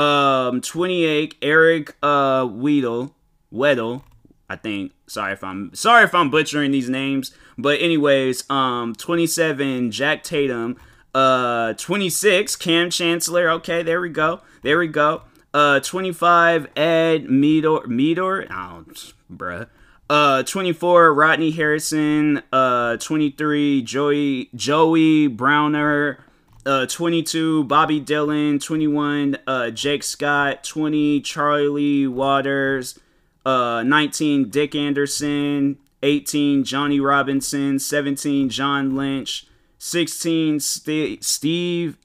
Um 0.02 0.62
28 0.62 1.34
Eric 1.42 1.94
uh 2.02 2.48
Weedle 2.50 3.14
Weddle 3.52 4.02
I 4.48 4.56
think. 4.56 4.92
Sorry 5.06 5.34
if 5.34 5.44
I'm 5.44 5.74
sorry 5.74 6.04
if 6.04 6.14
I'm 6.14 6.30
butchering 6.30 6.70
these 6.70 6.88
names. 6.88 7.36
But 7.58 7.82
anyways 7.82 8.48
um 8.48 8.94
27 8.94 9.90
Jack 9.90 10.24
Tatum 10.24 10.78
uh 11.14 11.74
26 11.74 12.56
Kam 12.56 12.88
Chancellor. 12.88 13.50
Okay 13.50 13.82
there 13.82 14.00
we 14.00 14.08
go. 14.08 14.40
There 14.62 14.78
we 14.78 14.88
go 14.88 15.24
uh, 15.54 15.80
25, 15.80 16.68
Ed 16.76 17.30
Meador. 17.30 17.86
Meador? 17.86 18.46
Oh, 18.50 18.84
bruh. 19.32 19.68
Uh, 20.08 20.42
24, 20.42 21.14
Rodney 21.14 21.50
Harrison. 21.50 22.42
Uh, 22.52 22.96
23, 22.98 23.82
Joey 23.82 24.50
Joey 24.54 25.26
Browner. 25.26 26.24
Uh, 26.64 26.86
22, 26.86 27.64
Bobby 27.64 27.98
Dillon. 28.00 28.58
21, 28.58 29.38
uh, 29.46 29.70
Jake 29.70 30.02
Scott. 30.02 30.64
20, 30.64 31.20
Charlie 31.22 32.06
Waters. 32.06 32.98
Uh, 33.44 33.82
19, 33.84 34.50
Dick 34.50 34.74
Anderson. 34.74 35.78
18, 36.02 36.64
Johnny 36.64 37.00
Robinson. 37.00 37.78
17, 37.78 38.48
John 38.48 38.94
Lynch. 38.94 39.46
16, 39.78 40.60
St- 40.60 41.24
Steve 41.24 41.96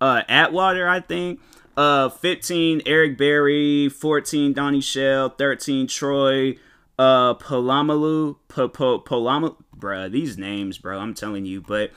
uh, 0.00 0.22
Atwater, 0.28 0.88
I 0.88 1.00
think. 1.00 1.40
Uh, 1.80 2.10
15 2.10 2.82
Eric 2.84 3.16
Berry, 3.16 3.88
14 3.88 4.52
Donnie 4.52 4.82
Shell, 4.82 5.30
13 5.30 5.86
Troy 5.86 6.56
uh 6.98 7.32
Polamalu, 7.34 8.36
Polamalu, 8.50 9.56
bruh, 9.74 10.10
these 10.12 10.36
names, 10.36 10.76
bro, 10.76 10.98
I'm 10.98 11.14
telling 11.14 11.46
you. 11.46 11.62
But 11.62 11.92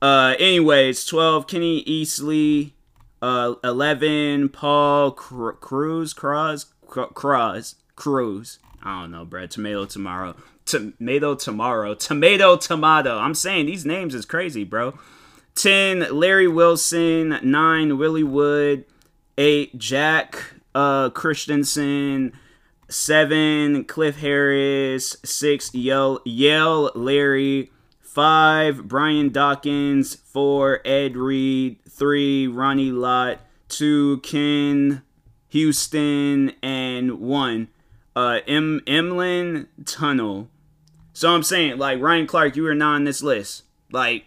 uh, 0.00 0.34
anyways, 0.38 1.04
12 1.04 1.46
Kenny 1.46 1.84
Easley. 1.84 2.72
uh, 3.20 3.54
11 3.64 4.48
Paul 4.50 5.10
Cruz, 5.12 6.14
Cruz, 6.14 6.14
Cruz, 6.86 7.74
Cruz. 7.96 8.58
I 8.82 9.00
don't 9.02 9.10
know, 9.10 9.24
bro. 9.24 9.46
Tomato, 9.46 9.84
tomorrow, 9.84 10.36
tomato, 10.64 11.34
tomorrow, 11.34 11.94
tomato, 11.94 12.56
tomato. 12.56 13.18
I'm 13.18 13.34
saying 13.34 13.66
these 13.66 13.84
names 13.84 14.14
is 14.14 14.24
crazy, 14.24 14.64
bro. 14.64 14.94
10 15.56 16.16
Larry 16.16 16.46
Wilson, 16.46 17.40
9 17.42 17.98
Willie 17.98 18.22
Wood, 18.22 18.84
8 19.38 19.78
Jack 19.78 20.54
uh 20.74 21.10
Christiansen, 21.10 22.32
seven 22.88 23.84
Cliff 23.84 24.18
Harris, 24.18 25.16
six 25.24 25.72
Yale 25.72 26.20
Yale 26.24 26.90
Lary, 26.94 27.70
five 28.00 28.88
Brian 28.88 29.30
Dawkins, 29.30 30.16
four 30.16 30.80
Ed 30.84 31.16
Reed, 31.16 31.78
three 31.88 32.48
Ronnie 32.48 32.90
Lott, 32.90 33.38
two 33.68 34.18
Ken 34.18 35.02
Houston, 35.48 36.52
and 36.60 37.20
one 37.20 37.68
uh 38.16 38.40
em- 38.46 38.82
Emlen 38.86 39.68
Tunnell. 39.84 40.48
So 41.12 41.32
I'm 41.32 41.44
saying 41.44 41.78
like 41.78 42.00
Ryan 42.00 42.26
Clark, 42.26 42.56
you 42.56 42.66
are 42.66 42.74
not 42.74 42.96
on 42.96 43.04
this 43.04 43.22
list. 43.22 43.62
Like 43.92 44.26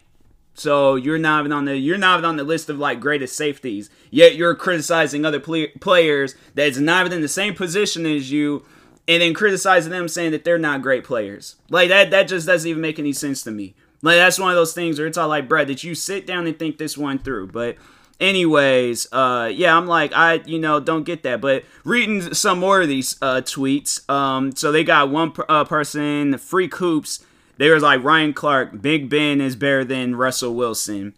so 0.53 0.95
you're 0.95 1.17
not 1.17 1.41
even 1.41 1.51
on 1.51 1.65
the 1.65 1.77
you're 1.77 1.97
not 1.97 2.19
even 2.19 2.25
on 2.25 2.35
the 2.35 2.43
list 2.43 2.69
of 2.69 2.77
like 2.77 2.99
greatest 2.99 3.35
safeties. 3.35 3.89
Yet 4.09 4.35
you're 4.35 4.55
criticizing 4.55 5.25
other 5.25 5.39
players 5.39 6.35
that's 6.53 6.77
not 6.77 7.05
even 7.05 7.17
in 7.17 7.21
the 7.21 7.27
same 7.27 7.53
position 7.53 8.05
as 8.05 8.31
you, 8.31 8.65
and 9.07 9.21
then 9.21 9.33
criticizing 9.33 9.91
them 9.91 10.07
saying 10.07 10.31
that 10.31 10.43
they're 10.43 10.59
not 10.59 10.81
great 10.81 11.03
players. 11.03 11.55
Like 11.69 11.89
that 11.89 12.11
that 12.11 12.27
just 12.27 12.47
doesn't 12.47 12.69
even 12.69 12.81
make 12.81 12.99
any 12.99 13.13
sense 13.13 13.43
to 13.43 13.51
me. 13.51 13.75
Like 14.01 14.17
that's 14.17 14.39
one 14.39 14.49
of 14.49 14.55
those 14.55 14.73
things 14.73 14.97
where 14.97 15.07
it's 15.07 15.17
all 15.17 15.27
like, 15.27 15.47
Brett, 15.47 15.67
that 15.67 15.83
you 15.83 15.95
sit 15.95 16.25
down 16.25 16.47
and 16.47 16.57
think 16.57 16.77
this 16.77 16.97
one 16.97 17.19
through? 17.19 17.47
But 17.47 17.77
anyways, 18.19 19.07
uh, 19.11 19.51
yeah, 19.53 19.77
I'm 19.77 19.85
like, 19.85 20.11
I, 20.13 20.41
you 20.45 20.59
know, 20.59 20.79
don't 20.79 21.03
get 21.03 21.23
that. 21.23 21.39
But 21.39 21.65
reading 21.83 22.33
some 22.33 22.59
more 22.59 22.81
of 22.81 22.87
these 22.87 23.15
uh, 23.21 23.41
tweets, 23.41 24.09
um, 24.09 24.55
so 24.55 24.71
they 24.71 24.83
got 24.83 25.09
one 25.09 25.33
uh, 25.47 25.65
person, 25.65 26.37
Free 26.39 26.67
Coops 26.67 27.23
they 27.61 27.69
was 27.69 27.83
like 27.83 28.03
Ryan 28.03 28.33
Clark, 28.33 28.81
Big 28.81 29.07
Ben 29.07 29.39
is 29.39 29.55
better 29.55 29.85
than 29.85 30.15
Russell 30.15 30.55
Wilson. 30.55 31.13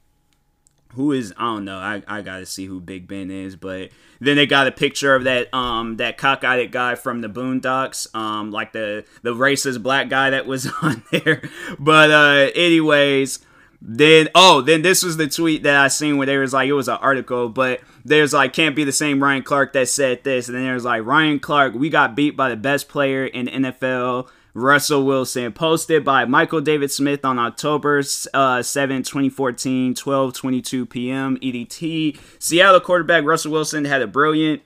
Who 0.96 1.14
is 1.14 1.34
I 1.38 1.46
don't 1.46 1.64
know. 1.64 1.78
I, 1.78 2.04
I 2.06 2.22
gotta 2.22 2.46
see 2.46 2.66
who 2.66 2.82
Big 2.82 3.08
Ben 3.08 3.32
is, 3.32 3.56
but 3.56 3.92
then 4.20 4.36
they 4.36 4.46
got 4.46 4.68
a 4.68 4.72
picture 4.74 5.16
of 5.16 5.24
that 5.24 5.52
um 5.54 5.96
that 5.98 6.18
cockeyed 6.18 6.74
guy 6.74 6.96
from 6.96 7.22
the 7.22 7.30
Boondocks, 7.30 8.14
um 8.14 8.52
like 8.52 8.74
the 8.74 9.06
the 9.22 9.34
racist 9.34 9.82
black 9.82 10.10
guy 10.10 10.32
that 10.32 10.46
was 10.46 10.68
on 10.82 11.04
there. 11.14 11.50
But 11.80 12.12
uh 12.12 12.52
anyways, 12.54 13.40
then 13.82 14.28
oh 14.36 14.60
then 14.60 14.82
this 14.82 15.02
was 15.02 15.16
the 15.16 15.30
tweet 15.30 15.64
that 15.64 15.78
I 15.78 15.88
seen 15.88 16.18
where 16.18 16.28
there 16.28 16.42
was 16.42 16.52
like 16.52 16.68
it 16.68 16.74
was 16.74 16.90
an 16.90 16.98
article, 16.98 17.48
but 17.48 17.80
there's 18.04 18.34
like 18.34 18.52
can't 18.52 18.76
be 18.76 18.84
the 18.84 18.92
same 18.92 19.24
Ryan 19.24 19.44
Clark 19.44 19.72
that 19.74 19.88
said 19.88 20.26
this, 20.26 20.50
and 20.50 20.58
then 20.58 20.66
there's 20.66 20.84
like 20.84 21.06
Ryan 21.06 21.40
Clark, 21.40 21.74
we 21.74 21.90
got 21.90 22.18
beat 22.18 22.36
by 22.36 22.50
the 22.50 22.58
best 22.58 22.90
player 22.90 23.26
in 23.26 23.48
NFL 23.48 24.28
Russell 24.54 25.06
Wilson. 25.06 25.52
Posted 25.52 26.04
by 26.04 26.26
Michael 26.26 26.62
David 26.62 26.92
Smith 26.92 27.26
on 27.26 27.40
October 27.40 28.04
uh, 28.34 28.62
7, 28.62 29.04
2014, 29.04 29.94
12 29.94 30.34
22 30.34 30.86
p.m. 30.86 31.38
EDT. 31.38 32.18
Seattle 32.40 32.80
quarterback 32.80 33.24
Russell 33.24 33.52
Wilson 33.52 33.86
had 33.86 34.02
a 34.02 34.08
brilliant 34.08 34.62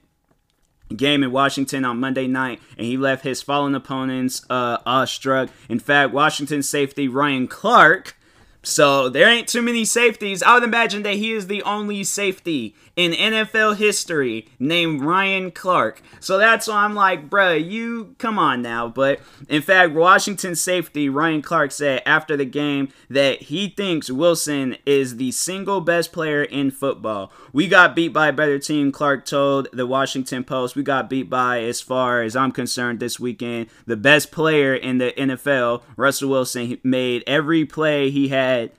game 0.95 1.23
in 1.23 1.31
Washington 1.31 1.83
on 1.85 1.99
Monday 1.99 2.27
night, 2.27 2.61
and 2.77 2.85
he 2.85 2.97
left 2.97 3.23
his 3.23 3.41
fallen 3.41 3.75
opponents 3.75 4.45
uh, 4.49 4.77
awestruck. 4.85 5.49
In 5.69 5.79
fact, 5.79 6.13
Washington 6.13 6.63
safety 6.63 7.07
Ryan 7.07 7.47
Clark. 7.47 8.15
So 8.63 9.07
there 9.07 9.29
ain't 9.29 9.47
too 9.47 9.61
many 9.61 9.85
safeties. 9.85 10.43
I 10.43 10.55
would 10.55 10.63
imagine 10.63 11.03
that 11.03 11.15
he 11.15 11.31
is 11.31 11.47
the 11.47 11.63
only 11.63 12.03
safety 12.03 12.75
in 12.97 13.11
NFL 13.11 13.77
history 13.77 14.47
named 14.59 15.01
Ryan 15.01 15.51
Clark. 15.51 16.01
So 16.19 16.37
that's 16.39 16.67
why 16.67 16.83
I'm 16.83 16.95
like, 16.95 17.29
bruh, 17.29 17.63
you 17.63 18.15
come 18.17 18.39
on 18.39 18.63
now. 18.63 18.87
But 18.89 19.21
in 19.47 19.61
fact, 19.61 19.93
Washington 19.93 20.55
safety 20.55 21.07
Ryan 21.07 21.43
Clark 21.43 21.71
said 21.71 22.01
after 22.05 22.35
the 22.35 22.43
game 22.43 22.89
that 23.09 23.43
he 23.43 23.69
thinks 23.69 24.09
Wilson 24.09 24.77
is 24.85 25.17
the 25.17 25.31
single 25.31 25.79
best 25.79 26.11
player 26.11 26.43
in 26.43 26.71
football. 26.71 27.31
We 27.53 27.67
got 27.67 27.95
beat 27.95 28.09
by 28.09 28.29
a 28.29 28.33
better 28.33 28.57
team, 28.57 28.91
Clark 28.91 29.25
told 29.25 29.67
the 29.71 29.85
Washington 29.85 30.43
Post. 30.43 30.75
We 30.75 30.81
got 30.81 31.09
beat 31.09 31.29
by, 31.29 31.61
as 31.61 31.79
far 31.79 32.23
as 32.23 32.35
I'm 32.35 32.51
concerned, 32.51 32.99
this 32.99 33.19
weekend, 33.19 33.67
the 33.85 33.95
best 33.95 34.31
player 34.31 34.73
in 34.73 34.97
the 34.97 35.11
NFL, 35.11 35.83
Russell 35.95 36.31
Wilson, 36.31 36.79
made 36.83 37.23
every 37.27 37.63
play 37.63 38.09
he 38.09 38.29
had 38.29 38.71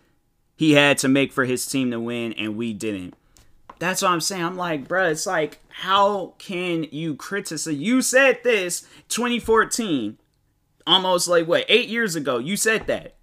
he 0.56 0.72
had 0.72 0.98
to 0.98 1.08
make 1.08 1.32
for 1.32 1.44
his 1.44 1.64
team 1.64 1.92
to 1.92 2.00
win, 2.00 2.32
and 2.32 2.56
we 2.56 2.72
didn't. 2.72 3.14
That's 3.78 4.02
what 4.02 4.11
I'm 4.11 4.20
saying. 4.20 4.44
I'm 4.44 4.56
like, 4.56 4.88
bro, 4.88 5.08
it's 5.08 5.26
like, 5.26 5.61
how 5.68 6.35
can 6.38 6.85
you 6.85 7.14
criticize? 7.14 7.75
You 7.75 8.02
said 8.02 8.40
this 8.42 8.87
2014, 9.08 10.18
almost 10.87 11.28
like 11.28 11.47
what, 11.47 11.64
eight 11.68 11.88
years 11.88 12.16
ago. 12.16 12.38
You 12.38 12.56
said 12.56 12.87
that. 12.88 13.14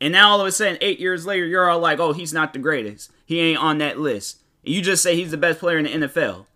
And 0.00 0.12
now 0.12 0.30
all 0.30 0.40
of 0.40 0.46
a 0.46 0.52
sudden, 0.52 0.78
eight 0.80 1.00
years 1.00 1.26
later, 1.26 1.44
you're 1.44 1.68
all 1.68 1.80
like, 1.80 1.98
oh, 1.98 2.12
he's 2.12 2.32
not 2.32 2.52
the 2.52 2.58
greatest. 2.58 3.10
He 3.26 3.40
ain't 3.40 3.58
on 3.58 3.78
that 3.78 3.98
list. 3.98 4.40
And 4.64 4.74
you 4.74 4.80
just 4.80 5.02
say 5.02 5.14
he's 5.14 5.30
the 5.30 5.36
best 5.36 5.58
player 5.58 5.78
in 5.78 5.84
the 5.84 6.06
NFL. 6.06 6.46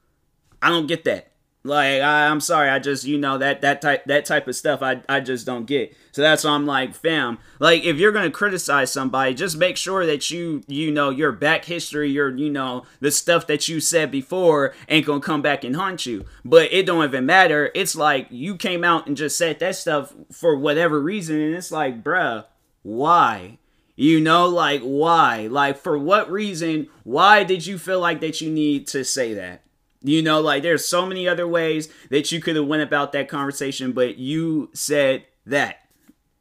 I 0.62 0.70
don't 0.70 0.86
get 0.86 1.04
that. 1.04 1.33
Like 1.66 2.02
I, 2.02 2.26
am 2.26 2.40
sorry, 2.40 2.68
I 2.68 2.78
just 2.78 3.06
you 3.06 3.16
know 3.16 3.38
that 3.38 3.62
that 3.62 3.80
type 3.80 4.04
that 4.04 4.26
type 4.26 4.47
of 4.47 4.54
stuff 4.54 4.83
I 4.83 5.00
I 5.09 5.21
just 5.21 5.47
don't 5.47 5.64
get. 5.64 5.97
So 6.12 6.21
that's 6.21 6.44
why 6.44 6.50
I'm 6.50 6.66
like, 6.66 6.94
fam, 6.94 7.38
like 7.59 7.85
if 7.85 7.97
you're 7.97 8.12
gonna 8.12 8.30
criticize 8.30 8.92
somebody, 8.92 9.33
just 9.33 9.56
make 9.56 9.78
sure 9.78 10.04
that 10.04 10.30
you 10.30 10.62
you 10.66 10.90
know 10.90 11.09
your 11.09 11.33
back 11.33 11.64
history, 11.64 12.11
your 12.11 12.37
you 12.37 12.50
know 12.50 12.85
the 13.00 13.11
stuff 13.11 13.47
that 13.47 13.66
you 13.66 13.80
said 13.80 14.11
before 14.11 14.75
ain't 14.90 15.06
gonna 15.06 15.21
come 15.23 15.40
back 15.40 15.64
and 15.64 15.75
haunt 15.75 16.04
you. 16.04 16.26
But 16.44 16.71
it 16.71 16.85
don't 16.85 17.02
even 17.02 17.25
matter. 17.25 17.71
It's 17.75 17.97
like 17.97 18.26
you 18.28 18.59
came 18.59 18.85
out 18.85 19.06
and 19.06 19.16
just 19.16 19.38
said 19.38 19.59
that 19.61 19.75
stuff 19.75 20.12
for 20.30 20.54
whatever 20.54 21.00
reason, 21.00 21.40
and 21.40 21.54
it's 21.54 21.73
like, 21.73 22.04
bruh, 22.04 22.44
why? 22.83 23.56
You 23.97 24.21
know, 24.21 24.49
like 24.49 24.83
why? 24.83 25.47
Like 25.47 25.78
for 25.78 25.97
what 25.97 26.30
reason? 26.30 26.88
Why 27.04 27.42
did 27.42 27.66
you 27.66 27.78
feel 27.78 28.00
like 28.00 28.21
that 28.21 28.42
you 28.42 28.50
need 28.50 28.87
to 28.88 29.02
say 29.02 29.33
that? 29.33 29.62
You 30.04 30.23
know, 30.23 30.40
like 30.40 30.62
there's 30.62 30.84
so 30.87 31.06
many 31.06 31.26
other 31.26 31.49
ways 31.49 31.88
that 32.11 32.30
you 32.30 32.40
could 32.40 32.56
have 32.56 32.66
went 32.66 32.82
about 32.82 33.12
that 33.12 33.26
conversation, 33.26 33.92
but 33.92 34.18
you 34.18 34.68
said 34.75 35.25
that. 35.46 35.78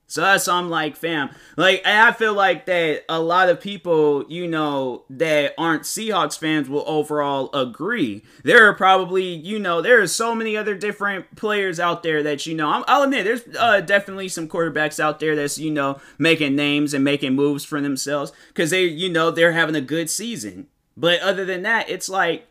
So 0.06 0.22
that's 0.22 0.48
I'm 0.48 0.70
like, 0.70 0.96
fam. 0.96 1.32
Like, 1.58 1.82
I 1.88 2.12
feel 2.12 2.36
like 2.36 2.68
that 2.68 3.04
a 3.10 3.20
lot 3.20 3.50
of 3.50 3.60
people, 3.60 4.26
you 4.30 4.48
know, 4.48 5.06
that 5.10 5.56
aren't 5.58 5.84
Seahawks 5.84 6.38
fans 6.38 6.70
will 6.70 6.84
overall 6.86 7.50
agree. 7.52 8.24
There 8.44 8.68
are 8.68 8.76
probably, 8.76 9.24
you 9.24 9.58
know, 9.58 9.82
there 9.82 10.00
are 10.02 10.08
so 10.08 10.36
many 10.36 10.56
other 10.56 10.76
different 10.76 11.36
players 11.36 11.80
out 11.80 12.04
there 12.04 12.22
that, 12.22 12.46
you 12.46 12.54
know, 12.54 12.84
i 12.88 12.98
will 12.98 13.06
admit, 13.06 13.24
there's 13.24 13.44
uh, 13.58 13.82
definitely 13.82 14.28
some 14.28 14.48
quarterbacks 14.48 15.00
out 15.00 15.20
there 15.20 15.36
that's, 15.36 15.58
you 15.58 15.72
know, 15.72 16.00
making 16.20 16.56
names 16.56 16.94
and 16.94 17.04
making 17.04 17.34
moves 17.34 17.66
for 17.66 17.82
themselves 17.82 18.32
because 18.50 18.70
they, 18.70 18.84
you 18.84 19.10
know, 19.10 19.32
they're 19.32 19.54
having 19.54 19.76
a 19.76 19.82
good 19.82 20.12
season. 20.12 20.68
But 20.96 21.22
other 21.22 21.44
than 21.44 21.64
that, 21.64 21.90
it's 21.90 22.08
like, 22.08 22.46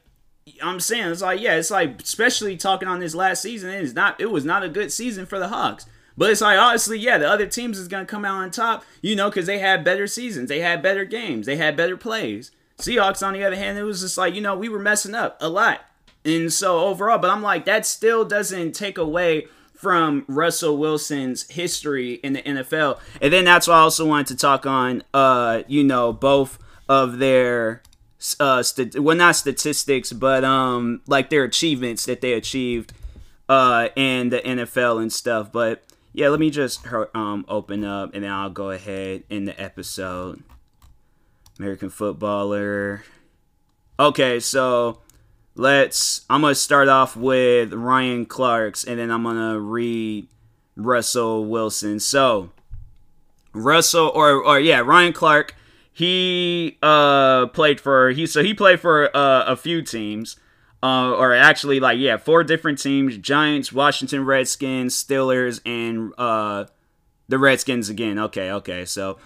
I'm 0.63 0.81
saying 0.81 1.11
it's 1.11 1.23
like 1.23 1.41
yeah, 1.41 1.55
it's 1.55 1.71
like 1.71 2.03
especially 2.03 2.57
talking 2.57 2.89
on 2.89 3.01
this 3.01 3.15
last 3.15 3.43
season, 3.43 3.71
it 3.71 3.83
is 3.83 3.95
not 3.95 4.21
it 4.21 4.31
was 4.31 4.45
not 4.45 4.63
a 4.63 4.69
good 4.69 4.93
season 4.93 5.27
for 5.27 5.39
the 5.39 5.49
Hawks. 5.49 5.87
But 6.17 6.31
it's 6.31 6.41
like 6.41 6.59
honestly, 6.59 6.99
yeah, 6.99 7.19
the 7.19 7.29
other 7.29 7.47
teams 7.47 7.79
is 7.79 7.89
gonna 7.89 8.05
come 8.05 8.25
out 8.25 8.43
on 8.43 8.51
top, 8.51 8.85
you 9.01 9.17
know, 9.17 9.31
because 9.31 9.47
they 9.47 9.59
had 9.59 9.85
better 9.85 10.07
seasons, 10.07 10.49
they 10.49 10.61
had 10.61 10.83
better 10.83 11.05
games, 11.05 11.47
they 11.47 11.57
had 11.57 11.77
better 11.77 11.97
plays. 11.97 12.51
Seahawks, 12.79 13.25
on 13.25 13.35
the 13.35 13.45
other 13.45 13.57
hand, 13.57 13.79
it 13.79 13.85
was 13.85 14.01
just 14.01 14.19
like 14.19 14.35
you 14.35 14.41
know 14.41 14.57
we 14.57 14.69
were 14.69 14.79
messing 14.79 15.15
up 15.15 15.37
a 15.41 15.49
lot, 15.49 15.81
and 16.25 16.53
so 16.53 16.81
overall, 16.81 17.19
but 17.19 17.31
I'm 17.31 17.43
like 17.43 17.65
that 17.67 17.87
still 17.87 18.25
doesn't 18.25 18.73
take 18.73 18.99
away 18.99 19.47
from 19.75 20.25
Russell 20.29 20.77
Wilson's 20.77 21.49
history 21.51 22.15
in 22.15 22.33
the 22.35 22.43
NFL, 22.43 22.99
and 23.21 23.33
then 23.33 23.45
that's 23.45 23.69
why 23.69 23.75
I 23.75 23.81
also 23.81 24.07
wanted 24.07 24.27
to 24.29 24.37
talk 24.37 24.67
on, 24.67 25.03
uh, 25.15 25.63
you 25.69 25.85
know, 25.85 26.13
both 26.13 26.59
of 26.89 27.19
their 27.19 27.83
uh 28.39 28.63
st- 28.63 28.99
well 29.01 29.17
not 29.17 29.35
statistics 29.37 30.13
but 30.13 30.45
um 30.45 31.01
like 31.07 31.29
their 31.31 31.45
achievements 31.45 32.07
that 32.07 32.21
they 32.21 32.33
achieved 32.35 32.93
uh 33.49 33.89
in 33.97 34.29
the 34.31 34.39
NFL 34.41 35.01
and 35.01 35.13
stuff. 35.13 35.51
But 35.53 35.83
yeah 36.13 36.29
let 36.29 36.41
me 36.41 36.51
just 36.51 36.87
um 37.15 37.45
open 37.49 37.85
up 37.85 38.15
and 38.15 38.25
then 38.25 38.31
I'll 38.31 38.51
go 38.51 38.71
ahead 38.71 39.25
in 39.29 39.45
the 39.45 39.61
episode. 39.61 40.43
American 41.59 41.91
footballer. 41.91 43.05
Okay 43.99 44.41
so 44.41 45.01
let's 45.55 46.25
I'm 46.31 46.43
gonna 46.43 46.55
start 46.55 46.89
off 46.89 47.17
with 47.17 47.73
Ryan 47.73 48.27
Clark's 48.27 48.85
and 48.85 48.99
then 48.99 49.11
I'm 49.11 49.23
gonna 49.25 49.59
read 49.61 50.29
Russell 50.77 51.45
Wilson. 51.45 52.01
So 52.01 52.51
Russell 53.53 54.11
or 54.15 54.43
or 54.43 54.59
yeah 54.61 54.81
Ryan 54.81 55.13
Clark 55.13 55.55
he 55.93 56.79
uh 56.83 57.47
played 57.49 57.81
for 57.81 58.11
he 58.11 58.27
so 58.27 58.43
he 58.43 58.55
played 58.55 58.81
for 58.81 59.15
uh, 59.17 59.45
a 59.47 59.57
few 59.57 59.83
teams. 59.83 60.37
Uh, 60.85 61.13
or 61.13 61.33
actually, 61.33 61.79
like, 61.79 61.97
yeah, 61.97 62.17
four 62.17 62.43
different 62.43 62.77
teams 62.77 63.17
Giants, 63.17 63.73
Washington 63.73 64.25
Redskins, 64.25 65.01
Steelers, 65.01 65.61
and 65.65 66.13
uh, 66.19 66.65
the 67.29 67.39
Redskins 67.39 67.89
again. 67.89 68.19
Okay, 68.19 68.51
okay. 68.51 68.85
So, 68.85 69.19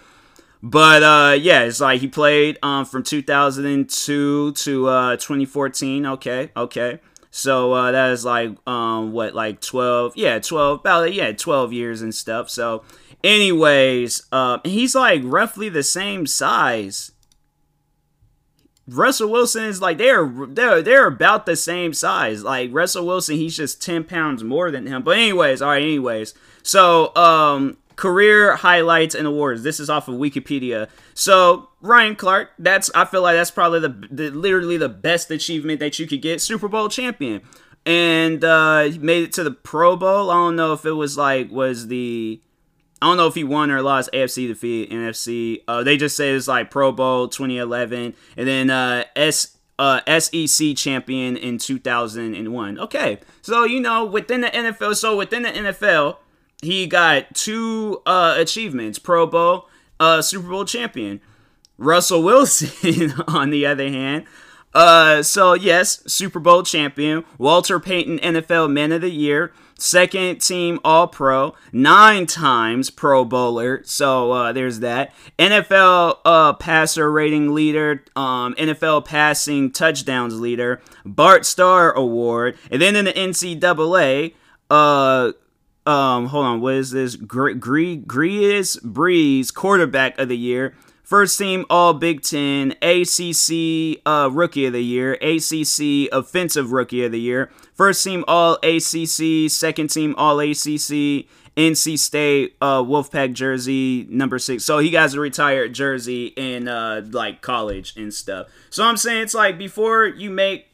but 0.61 1.01
uh, 1.01 1.33
yeah, 1.33 1.63
it's 1.63 1.81
like 1.81 1.99
he 1.99 2.07
played 2.07 2.59
um, 2.61 2.85
from 2.85 3.01
2002 3.01 4.51
to 4.51 4.87
uh, 4.87 5.15
2014. 5.15 6.05
Okay, 6.05 6.51
okay. 6.55 6.99
So 7.31 7.73
uh, 7.73 7.91
that 7.91 8.11
is 8.11 8.23
like 8.23 8.55
um, 8.67 9.11
what, 9.11 9.35
like 9.35 9.59
12? 9.61 10.13
Yeah, 10.15 10.39
12. 10.39 10.79
About 10.79 11.13
yeah, 11.13 11.31
12 11.31 11.73
years 11.73 12.01
and 12.01 12.13
stuff. 12.13 12.49
So, 12.49 12.83
anyways, 13.23 14.23
uh, 14.31 14.59
he's 14.63 14.95
like 14.95 15.21
roughly 15.23 15.69
the 15.69 15.83
same 15.83 16.25
size 16.25 17.11
Russell 18.87 19.29
Wilson 19.29 19.65
is 19.65 19.81
like 19.81 19.97
they're 19.97 20.25
they're 20.47 20.81
they're 20.81 21.07
about 21.07 21.45
the 21.45 21.55
same 21.55 21.93
size. 21.93 22.43
Like 22.43 22.69
Russell 22.73 23.05
Wilson, 23.05 23.35
he's 23.35 23.57
just 23.57 23.81
ten 23.81 24.03
pounds 24.03 24.43
more 24.43 24.71
than 24.71 24.87
him. 24.87 25.03
But 25.03 25.17
anyways, 25.17 25.61
all 25.61 25.69
right. 25.69 25.83
Anyways, 25.83 26.33
so 26.63 27.13
um, 27.15 27.77
career 27.97 28.55
highlights 28.55 29.13
and 29.13 29.27
awards. 29.27 29.63
This 29.63 29.81
is 29.81 29.89
off 29.89 30.07
of 30.07 30.15
Wikipedia. 30.15 30.87
So 31.13 31.69
Ryan 31.81 32.15
Clark, 32.15 32.51
that's 32.57 32.89
I 32.95 33.03
feel 33.03 33.21
like 33.21 33.35
that's 33.35 33.51
probably 33.51 33.81
the, 33.81 34.07
the 34.09 34.29
literally 34.29 34.77
the 34.77 34.89
best 34.89 35.29
achievement 35.31 35.81
that 35.81 35.99
you 35.99 36.07
could 36.07 36.21
get. 36.21 36.41
Super 36.41 36.69
Bowl 36.69 36.87
champion, 36.87 37.41
and 37.85 38.41
uh, 38.45 38.87
made 39.01 39.23
it 39.25 39.33
to 39.33 39.43
the 39.43 39.51
Pro 39.51 39.97
Bowl. 39.97 40.31
I 40.31 40.35
don't 40.35 40.55
know 40.55 40.71
if 40.71 40.85
it 40.85 40.93
was 40.93 41.17
like 41.17 41.51
was 41.51 41.87
the 41.87 42.41
I 43.01 43.07
don't 43.07 43.17
know 43.17 43.27
if 43.27 43.35
he 43.35 43.43
won 43.43 43.69
or 43.69 43.81
lost 43.81 44.09
AFC 44.11 44.47
defeat 44.47 44.89
NFC. 44.89 45.61
Uh, 45.67 45.83
they 45.83 45.97
just 45.97 46.17
say 46.17 46.31
it's 46.31 46.47
like 46.47 46.71
Pro 46.71 46.91
Bowl 46.91 47.27
2011 47.27 48.15
and 48.35 48.47
then 48.47 48.69
uh, 48.69 49.03
S 49.15 49.57
uh, 49.79 50.01
SEC 50.19 50.75
champion 50.75 51.37
in 51.37 51.57
2001. 51.57 52.79
Okay, 52.79 53.19
so 53.41 53.63
you 53.63 53.79
know 53.79 54.05
within 54.05 54.41
the 54.41 54.47
NFL, 54.47 54.95
so 54.95 55.15
within 55.15 55.43
the 55.43 55.49
NFL, 55.49 56.17
he 56.61 56.87
got 56.87 57.35
two 57.35 58.01
uh, 58.05 58.35
achievements: 58.37 58.97
Pro 58.97 59.27
Bowl, 59.27 59.69
uh, 59.99 60.21
Super 60.21 60.49
Bowl 60.49 60.65
champion. 60.65 61.21
Russell 61.77 62.23
Wilson, 62.23 63.13
on 63.27 63.51
the 63.51 63.65
other 63.67 63.87
hand, 63.89 64.25
uh, 64.77 65.23
so 65.23 65.55
yes, 65.55 66.03
Super 66.05 66.39
Bowl 66.39 66.61
champion, 66.61 67.25
Walter 67.39 67.79
Payton 67.79 68.19
NFL 68.19 68.71
Man 68.71 68.91
of 68.91 69.01
the 69.01 69.09
Year, 69.09 69.51
second 69.79 70.39
team 70.39 70.79
All 70.83 71.07
Pro, 71.07 71.55
nine 71.71 72.27
times 72.27 72.91
Pro 72.91 73.25
Bowler. 73.25 73.81
So 73.85 74.31
uh, 74.31 74.53
there's 74.53 74.81
that. 74.81 75.15
NFL 75.39 76.19
uh, 76.23 76.53
passer 76.53 77.11
rating 77.11 77.55
leader, 77.55 78.03
um, 78.15 78.53
NFL 78.53 79.05
passing 79.05 79.71
touchdowns 79.71 80.39
leader, 80.39 80.79
Bart 81.03 81.43
Starr 81.43 81.91
Award, 81.93 82.55
and 82.69 82.79
then 82.79 82.95
in 82.95 83.05
the 83.05 83.13
NCAA, 83.13 84.35
uh, 84.69 85.31
um, 85.87 86.27
hold 86.27 86.45
on, 86.45 86.61
what 86.61 86.75
is 86.75 86.91
this? 86.91 87.15
Gre- 87.15 87.53
Gre- 87.53 87.95
Griese 88.05 88.79
Brees 88.83 89.51
Quarterback 89.51 90.19
of 90.19 90.29
the 90.29 90.37
Year. 90.37 90.75
First 91.07 91.37
team 91.39 91.65
All 91.69 91.93
Big 91.93 92.21
Ten, 92.21 92.73
ACC 92.81 94.01
uh, 94.05 94.29
Rookie 94.29 94.65
of 94.65 94.73
the 94.73 94.83
Year, 94.83 95.13
ACC 95.13 96.11
Offensive 96.11 96.73
Rookie 96.73 97.05
of 97.05 97.13
the 97.13 97.19
Year, 97.21 97.49
first 97.73 98.03
team 98.03 98.25
All 98.27 98.55
ACC, 98.55 99.49
second 99.49 99.87
team 99.87 100.13
All 100.17 100.37
ACC, 100.41 101.25
NC 101.55 101.97
State 101.97 102.57
uh, 102.59 102.83
Wolfpack 102.83 103.31
jersey 103.31 104.05
number 104.09 104.37
six. 104.37 104.65
So 104.65 104.79
he 104.79 104.89
got 104.89 105.13
a 105.13 105.19
retired 105.21 105.71
jersey 105.71 106.25
in 106.35 106.67
uh, 106.67 107.03
like 107.09 107.41
college 107.41 107.95
and 107.95 108.13
stuff. 108.13 108.47
So 108.69 108.83
I'm 108.83 108.97
saying 108.97 109.23
it's 109.23 109.33
like 109.33 109.57
before 109.57 110.07
you 110.07 110.29
make 110.29 110.66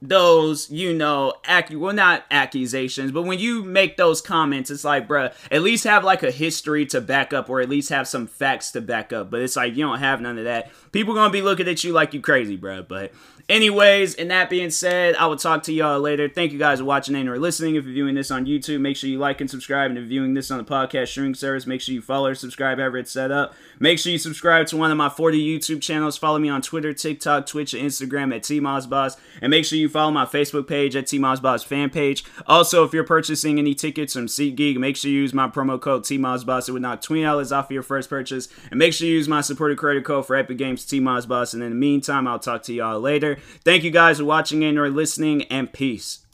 those, 0.00 0.70
you 0.70 0.94
know, 0.94 1.34
accu- 1.44 1.78
well, 1.78 1.92
not 1.92 2.24
accusations, 2.30 3.10
but 3.10 3.22
when 3.22 3.38
you 3.38 3.64
make 3.64 3.96
those 3.96 4.20
comments, 4.20 4.70
it's 4.70 4.84
like, 4.84 5.08
bruh, 5.08 5.32
at 5.50 5.62
least 5.62 5.84
have 5.84 6.04
like 6.04 6.22
a 6.22 6.30
history 6.30 6.86
to 6.86 7.00
back 7.00 7.32
up, 7.32 7.50
or 7.50 7.60
at 7.60 7.68
least 7.68 7.88
have 7.88 8.06
some 8.06 8.26
facts 8.26 8.70
to 8.72 8.80
back 8.80 9.12
up. 9.12 9.30
But 9.30 9.42
it's 9.42 9.56
like 9.56 9.74
you 9.74 9.84
don't 9.84 9.98
have 9.98 10.20
none 10.20 10.38
of 10.38 10.44
that. 10.44 10.70
People 10.92 11.14
gonna 11.14 11.32
be 11.32 11.42
looking 11.42 11.68
at 11.68 11.82
you 11.82 11.92
like 11.92 12.14
you 12.14 12.20
crazy, 12.20 12.56
bruh. 12.56 12.86
But 12.86 13.12
Anyways, 13.48 14.14
and 14.16 14.30
that 14.30 14.50
being 14.50 14.68
said, 14.68 15.16
I 15.16 15.24
will 15.24 15.36
talk 15.36 15.62
to 15.62 15.72
y'all 15.72 15.98
later. 16.00 16.28
Thank 16.28 16.52
you 16.52 16.58
guys 16.58 16.80
for 16.80 16.84
watching 16.84 17.14
and 17.14 17.30
or 17.30 17.38
listening. 17.38 17.76
If 17.76 17.84
you're 17.84 17.94
viewing 17.94 18.14
this 18.14 18.30
on 18.30 18.44
YouTube, 18.44 18.80
make 18.80 18.94
sure 18.94 19.08
you 19.08 19.18
like 19.18 19.40
and 19.40 19.48
subscribe. 19.48 19.90
And 19.90 19.96
if 19.96 20.02
you're 20.02 20.08
viewing 20.08 20.34
this 20.34 20.50
on 20.50 20.58
the 20.58 20.64
podcast 20.64 21.08
streaming 21.08 21.34
service, 21.34 21.66
make 21.66 21.80
sure 21.80 21.94
you 21.94 22.02
follow 22.02 22.28
or 22.28 22.34
subscribe 22.34 22.76
however 22.76 22.98
it's 22.98 23.10
set 23.10 23.30
up. 23.30 23.54
Make 23.78 23.98
sure 23.98 24.12
you 24.12 24.18
subscribe 24.18 24.66
to 24.66 24.76
one 24.76 24.90
of 24.90 24.98
my 24.98 25.08
40 25.08 25.42
YouTube 25.42 25.80
channels. 25.80 26.18
Follow 26.18 26.38
me 26.38 26.50
on 26.50 26.60
Twitter, 26.60 26.92
TikTok, 26.92 27.46
Twitch, 27.46 27.72
and 27.72 27.88
Instagram 27.88 28.36
at 28.36 28.42
TMossBoss. 28.42 29.16
And 29.40 29.48
make 29.48 29.64
sure 29.64 29.78
you 29.78 29.88
follow 29.88 30.10
my 30.10 30.26
Facebook 30.26 30.68
page 30.68 30.94
at 30.94 31.06
TMossBoss 31.06 31.64
fan 31.64 31.88
page. 31.88 32.24
Also, 32.46 32.84
if 32.84 32.92
you're 32.92 33.02
purchasing 33.02 33.58
any 33.58 33.74
tickets 33.74 34.12
from 34.12 34.26
SeatGeek, 34.26 34.76
make 34.76 34.94
sure 34.94 35.10
you 35.10 35.20
use 35.22 35.32
my 35.32 35.48
promo 35.48 35.80
code 35.80 36.02
TMossBoss. 36.02 36.68
It 36.68 36.72
would 36.72 36.82
knock 36.82 37.00
$20 37.00 37.56
off 37.56 37.64
of 37.64 37.70
your 37.70 37.82
first 37.82 38.10
purchase. 38.10 38.48
And 38.70 38.78
make 38.78 38.92
sure 38.92 39.08
you 39.08 39.14
use 39.14 39.26
my 39.26 39.40
supported 39.40 39.78
credit 39.78 40.04
code 40.04 40.26
for 40.26 40.36
Epic 40.36 40.58
Games 40.58 40.84
TMossBoss. 40.84 41.54
And 41.54 41.62
in 41.62 41.70
the 41.70 41.76
meantime, 41.76 42.28
I'll 42.28 42.38
talk 42.38 42.62
to 42.64 42.74
y'all 42.74 43.00
later. 43.00 43.37
Thank 43.64 43.84
you 43.84 43.90
guys 43.90 44.18
for 44.18 44.24
watching 44.24 44.62
and 44.62 44.78
or 44.78 44.90
listening, 44.90 45.42
and 45.44 45.72
peace. 45.72 46.24